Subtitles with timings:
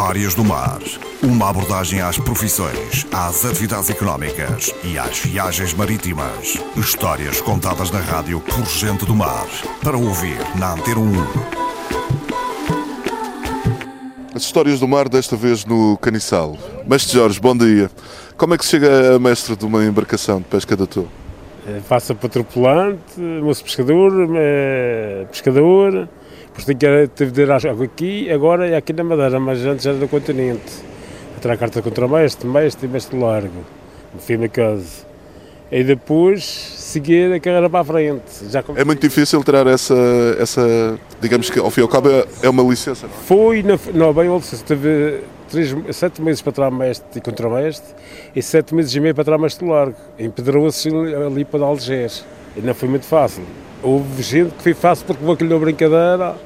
[0.00, 0.80] Histórias do Mar.
[1.22, 6.58] Uma abordagem às profissões, às atividades económicas e às viagens marítimas.
[6.74, 9.46] Histórias contadas na rádio por gente do mar.
[9.84, 11.12] Para ouvir na Antena 1.
[14.34, 16.56] As histórias do mar, desta vez no Caniçal.
[16.86, 17.90] Mestre Jorge, bom dia.
[18.38, 21.08] Como é que se chega a mestre de uma embarcação de pesca de atum?
[21.86, 26.08] Faço para tripulante, moço pescador, eh, pescador,
[26.64, 30.08] tenho que tive de ir aqui, agora é aqui na Madeira, mas antes era no
[30.08, 30.90] continente.
[31.36, 33.64] A tirar a carta contra mestre, mestre e mestre largo,
[34.14, 35.08] no fim da casa.
[35.72, 38.22] E depois seguir a carreira para a frente.
[38.50, 39.94] Já É muito difícil tirar essa,
[40.38, 43.18] essa digamos que ao fim e ao cabo é- é uma licença, não é?
[43.18, 47.94] Fui, na, não, bem, eu teve três, sete meses para tirar mestre e contramestre
[48.34, 49.94] e sete meses e meio para tirar mestre largo.
[50.18, 52.24] Empedrou-se ali para Algés.
[52.56, 53.44] E não foi muito fácil.
[53.82, 56.36] Houve gente que foi fácil porque levou aquilo na brincadeira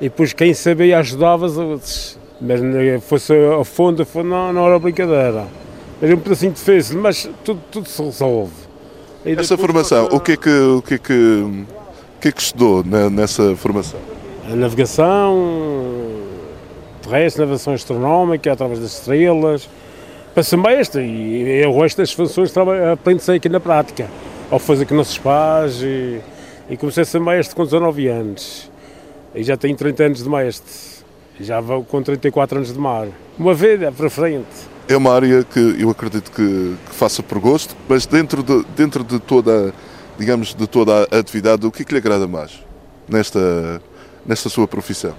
[0.00, 2.18] e depois quem sabia ajudava os outros.
[2.40, 5.46] Mas né, fosse a fundo, não, não era brincadeira.
[6.02, 8.52] Era um pedacinho difícil, mas tudo, tudo se resolve.
[9.24, 11.66] E Essa formação, o que é que, o que, é que, o
[12.20, 13.98] que, é que estudou nessa formação?
[14.50, 16.24] A navegação
[17.04, 19.68] terrestre, navegação astronómica, através das estrelas,
[20.42, 22.52] ser mestre, e, e o resto das funções
[22.92, 24.08] aprende-se aqui na prática,
[24.50, 26.20] ao fazer que não se faz, e,
[26.68, 28.70] e comecei a ser mestre com 19 anos,
[29.34, 31.04] e já tenho 30 anos de mestre,
[31.38, 33.08] e já vou com 34 anos de mar.
[33.38, 34.74] Uma vida para frente.
[34.88, 39.02] É uma área que eu acredito que, que faça por gosto, mas dentro de, dentro
[39.02, 39.72] de toda,
[40.18, 42.62] digamos, de toda a atividade, o que é que lhe agrada mais
[43.08, 43.82] nesta,
[44.26, 45.14] nesta sua profissão?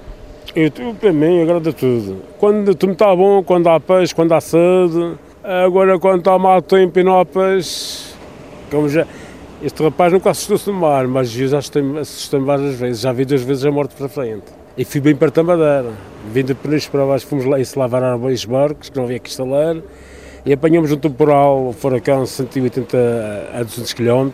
[0.56, 2.22] Eu, para mim, agrada tudo.
[2.38, 5.18] Quando tudo está bom, quando há peixe, quando há sede.
[5.44, 8.14] Agora, quando está mau tempo e não há peixe,
[8.72, 9.06] como já.
[9.66, 13.02] Este rapaz nunca assustou-se no mar, mas já assustei-me várias vezes.
[13.02, 14.44] Já vi duas vezes a morte para frente.
[14.78, 15.92] E fui bem da Madeira.
[16.32, 19.06] Vindo de Peniche para baixo, fomos lá e se lavar a dois barcos, que não
[19.06, 19.78] havia que instalar.
[20.46, 22.96] E apanhamos um temporal, um furacão, 180
[23.56, 24.30] a 200 km,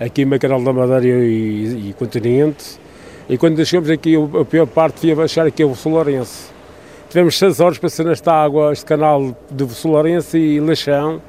[0.00, 2.80] aqui em Macaral da Madeira e, e Continente.
[3.28, 6.50] E quando chegamos aqui, a pior parte foi baixar aqui o Solarense.
[7.08, 11.22] Tivemos 6 horas para ser nesta água, este canal de Solarense e Leixão.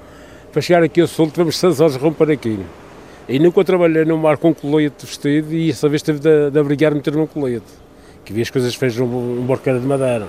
[0.51, 2.65] Para chegar aqui ao sul, tivemos 6 horas a romper aquilo.
[3.29, 6.95] E nunca trabalhei no mar com colete vestido e essa vez teve de, de abrigar
[6.95, 7.71] meter num colete.
[8.25, 10.27] Que vi as coisas feitas num, barqueiro de madeira.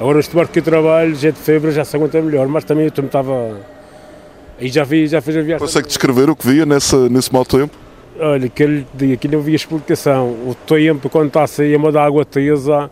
[0.00, 2.64] Agora este barco que eu trabalho, já é de febre, já se aguenta melhor, mas
[2.64, 3.60] também eu estava...
[4.58, 5.64] E já vi, já fiz a viagem...
[5.64, 7.76] Consegue descrever o que via nessa, nesse mau tempo?
[8.18, 10.30] Olha, que ele diga, aqui não havia explicação.
[10.30, 12.90] O tempo, quando está a sair uma da água tesa,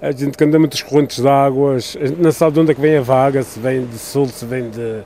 [0.00, 2.74] a gente que anda muitas correntes de águas, a gente não sabe de onde é
[2.74, 5.02] que vem a vaga, se vem de sul, se vem de...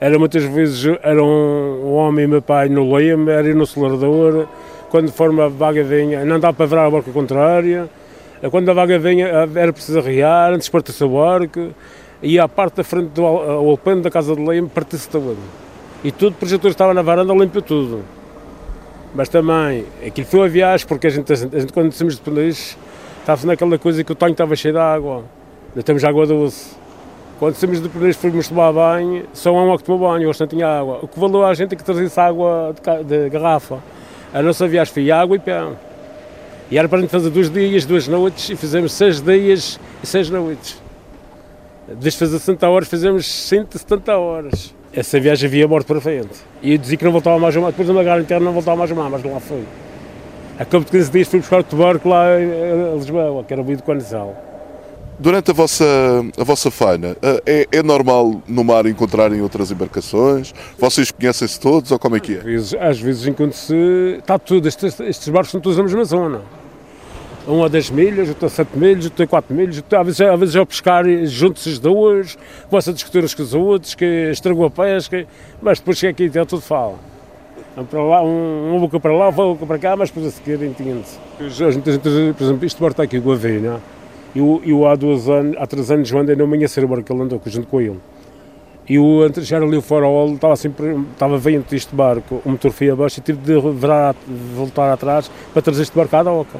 [0.00, 4.46] Era muitas vezes, era um, um homem e meu pai no leme, era no acelerador,
[4.90, 7.88] quando forma a vaga vinha, não dá para virar a barca contrária,
[8.50, 11.70] quando a vaga vinha era preciso arriar, antes partir-se o barco,
[12.22, 15.36] e a parte da frente do al- ao alpendre da casa de leme partiu-se todo.
[16.04, 18.02] E tudo, o projetor estava na varanda, limpou tudo.
[19.14, 22.76] Mas também, aquilo foi uma viagem, porque a gente, a gente quando descemos de Peniche,
[23.20, 25.24] estava naquela coisa que o tanque estava cheio de água.
[25.70, 26.76] Ainda temos água doce.
[27.38, 30.46] Quando descemos de Peniche, fomos tomar banho, só um homem que tomou banho, o não
[30.46, 31.00] tinha água.
[31.02, 33.78] O que valeu a gente é que trazia-se água de, de garrafa.
[34.32, 35.76] A nossa viagem foi água e pão.
[36.70, 40.06] E era para a gente fazer dois dias, duas noites, e fizemos seis dias e
[40.06, 40.80] seis noites.
[41.86, 44.74] Desde fazer 60 horas, fizemos 170 horas.
[44.92, 46.34] Essa viagem havia morte para frente.
[46.62, 47.70] E eu dizia que não voltava mais a mar.
[47.70, 49.62] Depois da Magar interna não voltava mais a mar, mas lá foi.
[50.58, 53.64] A cabo de 15 dias fui buscar o barco lá em Lisboa, que era o
[53.64, 54.55] de Conizal.
[55.18, 55.84] Durante a vossa,
[56.38, 60.54] a vossa faina, eh, é, é normal no mar encontrarem outras embarcações?
[60.78, 62.42] Vocês conhecem-se todos ou como é que Às é?
[62.42, 63.74] vezes, às vezes enquanto-se.
[64.18, 66.42] Está tudo, estes, estes barcos são todos da mesma zona.
[67.48, 70.20] Um a 10 milhas, outro a 7 milhas, outro a 4 milhas, outro, às vezes,
[70.20, 72.36] às vezes ao pescar juntos as duas,
[72.68, 75.26] começa a discutir uns com os outros, que estragou a pesca,
[75.62, 76.98] mas depois chega aqui e tudo fala.
[77.74, 80.30] Um para lá, um, uma boca para lá, uma boca para cá, mas depois a
[80.30, 81.18] seguir entende-se.
[81.38, 83.95] Por exemplo, este barco está aqui, o Aveina, e
[84.36, 87.40] eu, eu há, dois anos, há três anos, andei no o barco que ele andou
[87.46, 87.98] junto com ele.
[88.88, 92.90] E o já ali o farol, estava sempre, estava vento este barco, o motor foi
[92.90, 94.14] abaixo e tive de virar,
[94.54, 96.58] voltar atrás para trazer este barco à doca.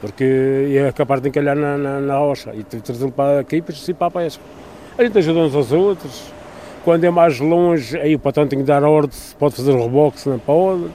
[0.00, 0.24] Porque
[0.70, 3.74] ia capaz de encalhar na, na, na rocha e tive de trazê-lo para aqui para
[3.74, 4.42] ir para a pesca.
[4.96, 6.32] A gente ajuda uns aos outros.
[6.84, 10.20] Quando é mais longe, aí o patrão tem que dar ordem, se pode fazer reboque,
[10.20, 10.86] se não pode.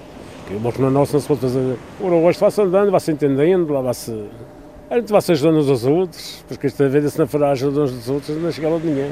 [0.48, 1.78] Que o barco não é nosso, não se pode fazer.
[2.00, 4.12] O resto vai-se andando, vai-se entendendo, lá vai-se.
[4.90, 7.82] A gente vai-se ajudando uns aos outros, porque esta vida, se não for a ajuda
[7.82, 9.12] uns dos outros, não chega lá de ninguém.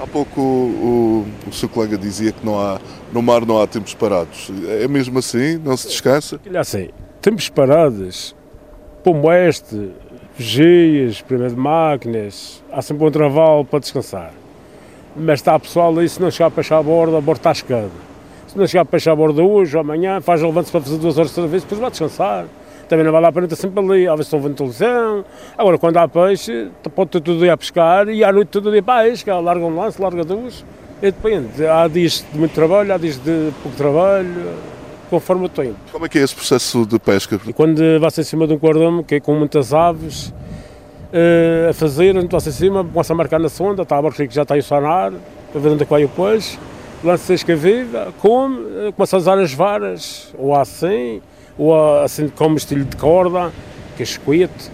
[0.00, 2.80] Há pouco o, o seu colega dizia que não há,
[3.12, 4.50] no mar não há tempos parados.
[4.68, 5.58] É mesmo assim?
[5.58, 6.40] Não se descansa?
[6.44, 6.88] Olha assim,
[7.22, 8.34] tempos parados,
[9.04, 9.92] como este,
[10.36, 14.32] vigias, primeiro de máquinas, há sempre um intervalo para descansar.
[15.14, 17.90] Mas está pessoal aí, se não chegar a peixe à borda, a borda está escada.
[18.48, 21.16] Se não chegar a peixe à borda hoje ou amanhã, faz levante-se para fazer duas
[21.16, 22.46] horas de serviço, depois vai descansar.
[22.88, 25.24] Também não vai lá para estar sempre ali, às vezes estão vendo televisão.
[25.58, 28.68] Agora, quando há peixe, pode ter todo o dia a pescar e à noite todo
[28.68, 30.64] o dia a isca, larga um lance, larga duas.
[31.02, 34.54] E depende, há dias de muito trabalho, há dias de pouco trabalho,
[35.10, 35.76] conforme o tempo.
[35.92, 37.38] Como é que é esse processo de pesca?
[37.46, 41.74] E quando vai-se em cima de um cordão, que é com muitas aves, uh, a
[41.74, 44.54] fazer, vai-se em cima, começa a marcar na sonda, está a barriga que já está
[44.54, 45.12] a sonar,
[45.52, 46.58] para ver onde é que vai o peixe,
[47.04, 51.20] lança-se a escaviva, come, uh, começa a usar as varas, ou assim,
[51.58, 53.52] ou assim como estilo de corda,
[53.96, 54.70] que é esquete.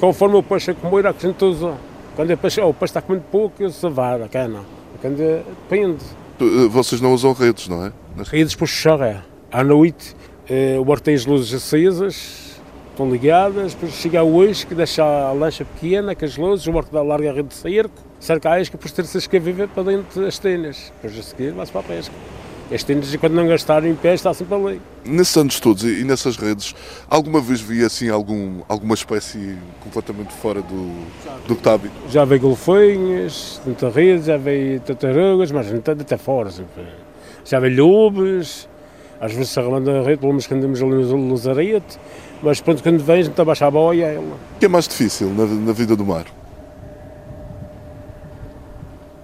[0.00, 1.74] Conforme o peixe a comer, a gente usa.
[2.16, 4.60] Quando é peixe, o peixe está comendo pouco, usa a vara, a cana.
[5.00, 6.04] Quando é, depende.
[6.40, 7.92] Eh, vocês não usam redes, não é?
[8.24, 9.22] Redes por charré.
[9.50, 10.14] À noite,
[10.48, 12.60] eh, o barco tem as luzes acesas,
[12.90, 16.72] estão ligadas, depois chega a hoje que deixa a lancha pequena com as luzes, o
[16.72, 19.82] barco dá larga a rede de cerco, cerca a isca, depois ter-se a viver para
[19.84, 20.92] dentro das tenas.
[21.02, 22.14] Depois a seguir vai-se para a pesca.
[22.72, 24.80] As tendas, quando não gastarem em pé, está sempre ali.
[25.04, 26.74] Nesses anos todos e nessas redes,
[27.08, 30.90] alguma vez vi assim algum, alguma espécie completamente fora do,
[31.46, 32.10] do que está habituado?
[32.10, 36.50] Já veio golfinhos, muita rede, já veio tartarugas, mas até fora.
[36.50, 36.86] Sempre.
[37.44, 38.66] Já veio lobos,
[39.20, 41.98] às vezes se arrumando a rede, pelo menos quando andamos ali no Lazarete,
[42.42, 44.06] mas pronto, quando vem, a gente abaixa a boia.
[44.06, 44.38] Ela.
[44.56, 46.24] O que é mais difícil na, na vida do mar?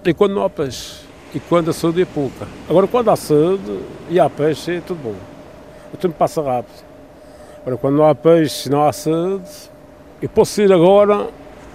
[0.05, 2.47] E quando não peixe e quando a saúde é pouca.
[2.67, 3.79] Agora, quando há saúde
[4.09, 5.15] e há peixe, é tudo bom.
[5.93, 6.83] O tempo passa rápido.
[7.61, 9.49] Agora, quando não há peixe, não há saúde,
[10.21, 11.27] eu posso ir agora,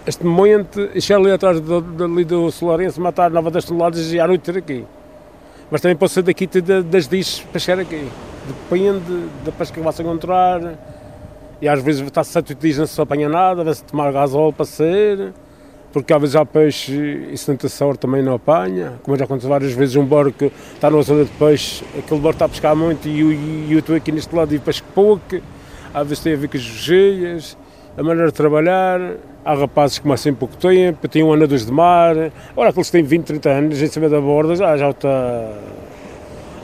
[0.07, 4.27] este momento, e ali atrás do, dali do Solarense, matar 9 10 toneladas e à
[4.27, 4.85] noite ter aqui.
[5.71, 8.09] Mas também posso sair daqui das dias para chegar aqui.
[8.47, 10.79] Depende da pesca que vai-se encontrar.
[11.61, 14.67] E às vezes está 7, 8 dias não se apanha nada, vai-se tomar gasol para
[14.67, 15.33] sair
[15.95, 16.93] porque às vezes há peixe
[17.31, 20.91] e se tenta sorte também não apanha, como já aconteceu várias vezes um barco está
[20.91, 24.11] numa zona de peixe, aquele barco está a pescar muito e, e, eu estou aqui
[24.11, 25.37] neste lado e pesco pouco,
[25.95, 27.57] às vezes tem a ver com as vigeias,
[27.97, 29.01] a maneira de trabalhar,
[29.45, 32.17] há rapazes que começam em pouco tempo, têm um ano a dois de mar,
[32.51, 35.53] agora aqueles que têm 20, 30 anos em cima da borda já, já está...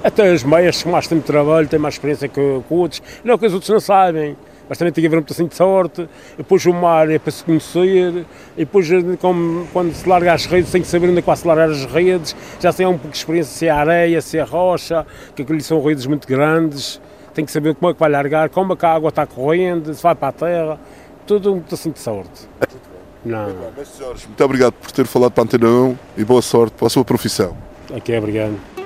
[0.03, 2.35] Até as meias que mais têm trabalho, têm mais experiência que,
[2.67, 4.37] que outros, não que os outros não sabem
[4.71, 7.43] mas também tem que haver um pedacinho de sorte, depois o mar é para se
[7.43, 8.25] conhecer,
[8.57, 8.89] e depois
[9.21, 11.69] como, quando se larga as redes tem que saber onde é que vai se largar
[11.69, 15.43] as redes, já há um pouco de experiência se é areia, se é rocha, que
[15.43, 17.01] aquilo são redes muito grandes,
[17.35, 19.93] tem que saber como é que vai largar, como é que a água está correndo,
[19.93, 20.81] se vai para a terra,
[21.27, 22.49] tudo um pedacinho de sorte.
[23.25, 23.47] Não.
[23.47, 27.05] Muito obrigado por ter falado para a Antena 1 e boa sorte para a sua
[27.05, 27.57] profissão.
[27.93, 28.80] Aqui, obrigado.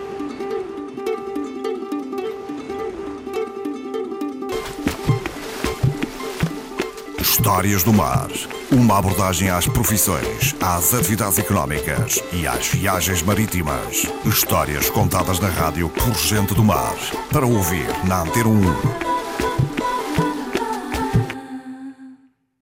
[7.54, 8.26] Histórias do Mar.
[8.72, 14.02] Uma abordagem às profissões, às atividades económicas e às viagens marítimas.
[14.24, 16.96] Histórias contadas na rádio por gente do mar.
[17.30, 19.13] Para ouvir na Antena 1